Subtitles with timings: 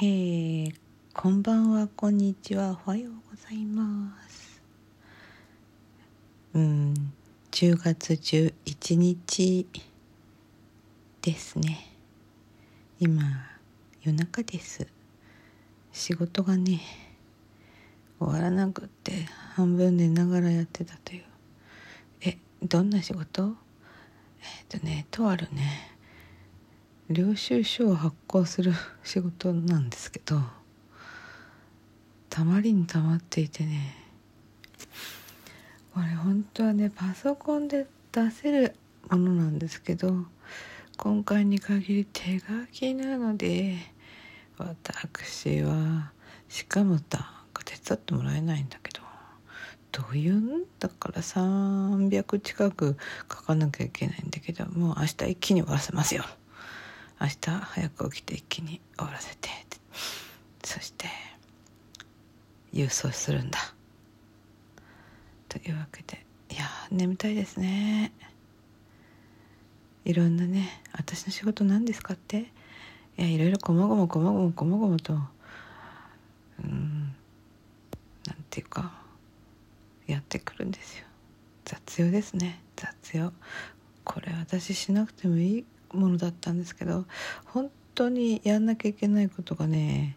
[0.00, 0.74] ー、
[1.12, 4.62] こんばんは、こんにちは、おはようございます。
[6.54, 6.94] うん、
[7.50, 9.66] 10月11日
[11.20, 11.84] ですね。
[13.00, 13.24] 今、
[14.02, 14.86] 夜中です。
[15.90, 16.80] 仕事がね、
[18.20, 19.26] 終わらなくって
[19.56, 21.24] 半分寝ながらやってたという。
[22.20, 23.56] え、どんな仕事？
[24.70, 25.97] えっ、とね、とあるね、
[27.10, 28.72] 領収書を発行する
[29.02, 30.42] 仕事なんですけど
[32.28, 33.94] たまりにたまっていてね
[35.94, 38.74] これ本当はねパソコンで出せる
[39.08, 40.26] ものなんですけど
[40.98, 43.76] 今回に限り手書きなので
[44.58, 46.12] 私は
[46.48, 47.32] しかもだ
[47.64, 49.00] 手伝ってもらえないんだけど
[49.92, 56.24] どういうんだから300近く書かなきゃいけないんだけどもう明日一気に終わらせますよ。
[57.20, 59.48] 明日早く起きて一気に終わらせて。
[60.64, 61.06] そして
[62.74, 63.58] 郵送するんだ。
[65.48, 68.12] というわけでいや眠たいですね。
[70.04, 72.52] いろんなね私の仕事何ですかって。
[73.16, 75.14] いやいろいろこまごもこまごもこまごもと
[76.62, 77.14] うん
[78.26, 78.92] なんていうか
[80.06, 81.04] やってくるんですよ。
[81.64, 82.62] 雑用ですね。
[82.76, 83.32] 雑用。
[84.04, 85.64] これ私しなくてもいい。
[85.92, 87.04] ものだったんですけど
[87.46, 90.16] 本当にやんなきゃいけないことがね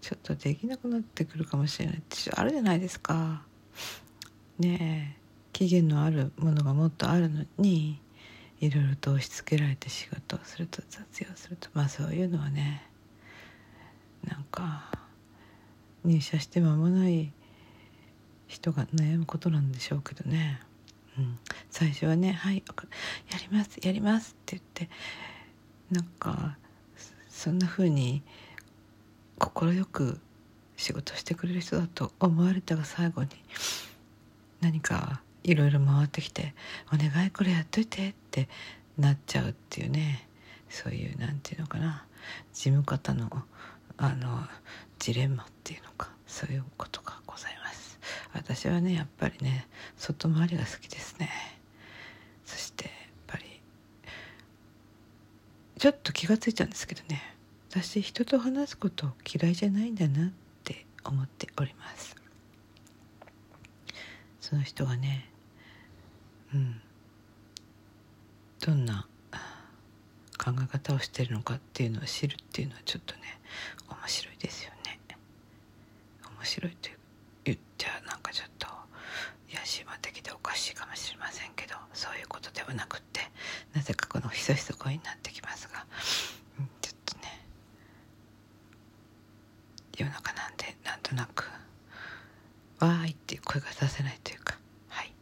[0.00, 3.42] ちょっとできなくなってくるかもしれないってあるじゃないですか。
[4.58, 8.00] ねえ期限のあるものがもっとあるのに
[8.60, 12.82] いろいろと押し付けられて仕事をすると雑用するとまあそういうのはね
[14.24, 14.90] なんか
[16.04, 17.32] 入社して間もない
[18.46, 20.60] 人が悩むことなんでしょうけどね。
[21.18, 21.38] うん、
[21.70, 22.62] 最初はね「はい
[23.30, 24.90] やりますやります」って言って
[25.90, 26.56] なんか
[27.28, 28.22] そんな風に
[29.38, 30.20] 快く
[30.76, 33.30] 仕事してくれる人だと思われたが最後に
[34.60, 36.54] 何かいろいろ回ってきて
[36.92, 38.48] 「お願いこれやっといて」って
[38.98, 40.28] なっちゃうっていうね
[40.68, 42.04] そういうなんていうのかな
[42.52, 43.30] 事務方の
[43.98, 44.46] あの
[44.98, 47.85] ジレンマっていうのかそういうことがございます。
[48.32, 51.30] 私はねやっぱりね外回りが好きですね。
[52.44, 52.92] そしてやっ
[53.26, 53.44] ぱり
[55.78, 57.34] ちょっと気が付いちゃうんですけどね。
[57.70, 60.30] 私人と話すこと嫌いじゃないんだなっ
[60.64, 62.16] て思っております。
[64.40, 65.28] その人がね
[66.54, 66.80] うん。
[68.60, 69.06] どんな
[70.38, 73.20] 考え方をしてるのかっていうのを知るっていうのはちょっとね
[73.88, 74.98] 面白いですよね。
[76.38, 77.05] 面白いという言
[77.76, 78.66] っちゃなんかちょっと
[79.52, 83.20] 野心的でおかしいかもしれませんけどそういうことではなくって
[83.74, 85.84] なぜかこのひそひそ声になってきますが、
[86.58, 87.44] うん、ちょっとね
[89.98, 91.44] 夜中なんでなんとなく
[92.80, 94.58] 「わーい」って声が出せないというか
[94.88, 95.12] はい。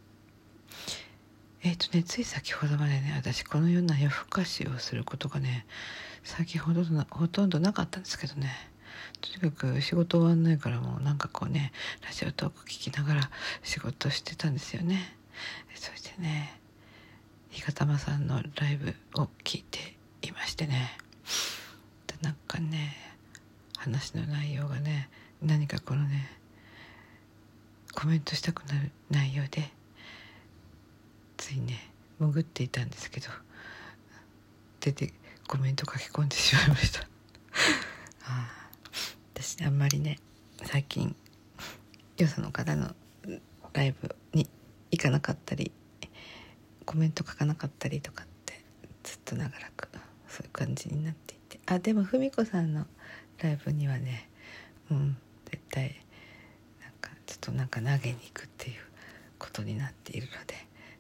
[1.63, 5.67] えっ、ー、とねつい先ほどまでね私このような夜更かしをすることがね
[6.23, 8.74] 先ほどほとんどなかったんですけどね
[9.25, 11.73] とにかく仕事終わんないからもうなんかこうね
[12.05, 13.31] ラジオトーク聞きながら
[13.63, 15.17] 仕事してたんですよね。
[15.75, 16.61] そしてね
[17.49, 20.99] 比嘉玉さんのライブを聞いていましてね。
[22.07, 22.97] でなんかね
[23.79, 25.09] 話の内容がね
[25.43, 26.31] 何かこのね
[27.95, 29.71] コメントしたくなる内容で
[31.39, 33.29] ついね潜っていたんですけど
[34.81, 35.15] 出て
[35.49, 37.14] コメント書き込んでしまいました。
[39.65, 40.19] あんまりね
[40.63, 41.17] 最近
[42.19, 42.95] よその方の
[43.73, 44.47] ライブに
[44.91, 45.73] 行かなかったり
[46.85, 48.63] コメント書かなかったりとかって
[49.03, 49.89] ずっと長らく
[50.29, 51.59] そういう感じになっていて。
[51.65, 52.87] あでも文子さんの
[53.43, 54.29] ライブにはね
[54.91, 55.17] うん
[55.51, 55.97] 絶対
[56.83, 58.77] なんかちょっとなんか投げに行くっていう
[59.39, 60.55] ことになっているので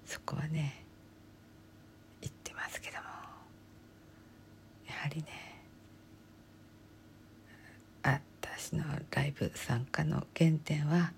[0.06, 0.84] そこはね
[2.22, 3.02] 行ってますけども
[4.88, 5.54] やはりね
[8.64, 8.76] 私
[9.38, 11.12] ブ参加の原点は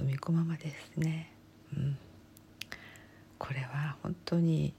[0.00, 1.32] み子ママですね、
[1.74, 1.98] うん、
[3.38, 4.74] これは本当に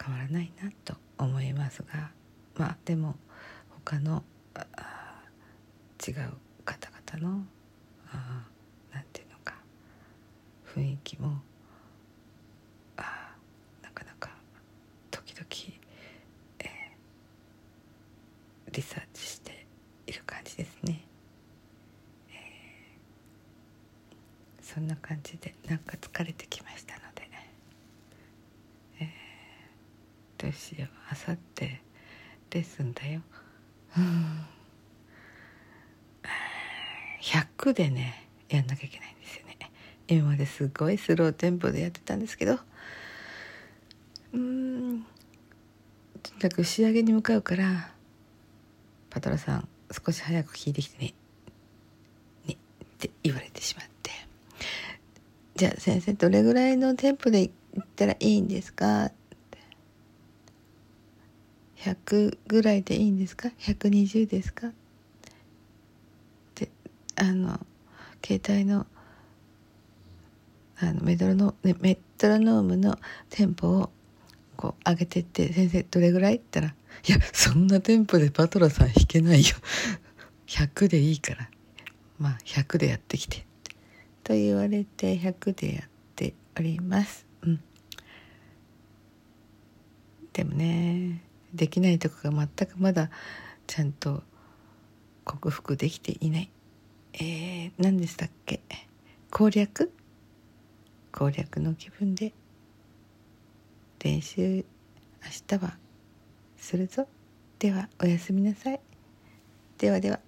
[0.00, 2.10] 変わらないなと思いますが
[2.56, 3.16] まあでも
[3.84, 4.22] 他の
[6.06, 6.14] 違う
[6.64, 7.44] 方々の
[8.92, 9.54] 何て言うのか
[10.74, 11.38] 雰囲気も
[12.96, 13.34] あ
[13.82, 14.30] なかなか
[15.10, 15.46] 時々、
[16.60, 19.66] えー、リサーチして
[20.06, 21.04] いる感じですね、
[22.30, 27.28] えー、そんな感じでなんか疲れてきましたので、
[29.00, 31.82] えー、どうしようあさって
[32.50, 33.22] レッスンだよ。
[37.20, 39.56] 100でねやんなきゃいけないんですよね。
[40.06, 42.60] 今まですごいスローテンポでやってたんですけど。
[44.32, 45.04] うん。
[46.22, 47.92] とにかく仕上げに向かうから
[49.08, 51.14] パトラさん少し早く聞いてきてね。
[52.46, 52.54] ね。
[52.54, 52.56] っ
[52.98, 53.99] て言われてしまって。
[55.60, 57.50] じゃあ先生どれぐらいのテンポでいっ
[57.94, 59.10] たらいいんですか
[61.76, 64.68] ？100ぐらいでいいんですか？120ですか？
[64.68, 64.72] っ
[66.54, 66.70] て
[67.16, 67.60] あの
[68.24, 68.86] 携帯の
[70.78, 72.98] あのメトロノメメトロノームの
[73.28, 73.90] テンポを
[74.56, 76.74] こう上げてって「先生どれぐらい?」って言ったら
[77.06, 79.48] 「いやそんなテンポでパトラさん弾けないよ。
[80.46, 81.50] 100でいいから。
[82.18, 83.44] まあ100でやってきて」
[84.30, 85.84] と言われて100でやっ
[86.14, 87.26] ております。
[87.42, 87.60] うん。
[90.32, 93.10] でもねできないとこが全くまだ
[93.66, 94.22] ちゃんと
[95.24, 96.50] 克服できていない。
[97.14, 98.60] えー、何でしたっけ？
[99.32, 99.92] 攻略？
[101.10, 102.32] 攻略の気分で。
[103.98, 104.64] 練習明
[105.58, 105.76] 日は
[106.56, 107.08] するぞ。
[107.58, 108.80] ではおやすみなさい。
[109.78, 110.20] ではでは。